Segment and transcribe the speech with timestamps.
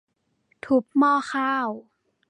[0.65, 1.69] ทุบหม้อข้าว